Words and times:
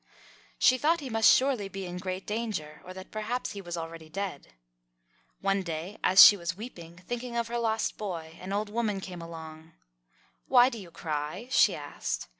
She 0.57 0.79
thought 0.79 0.99
he 0.99 1.11
must 1.11 1.31
surely 1.31 1.69
be 1.69 1.85
in 1.85 1.97
great 1.99 2.25
danger, 2.25 2.81
or 2.83 2.91
that 2.91 3.11
perhaps 3.11 3.51
he 3.51 3.61
was 3.61 3.77
already 3.77 4.09
dead. 4.09 4.55
One 5.41 5.61
day, 5.61 5.99
as 6.03 6.25
she 6.25 6.35
was 6.35 6.57
weeping, 6.57 6.97
thinking 6.97 7.37
of 7.37 7.49
her 7.49 7.59
lost 7.59 7.99
boy, 7.99 8.35
an 8.41 8.51
old 8.51 8.69
woman 8.71 8.99
came 8.99 9.21
along. 9.21 9.73
"Why 10.47 10.69
do 10.69 10.79
you 10.79 10.89
cry?" 10.89 11.49
she 11.51 11.75
asked. 11.75 12.27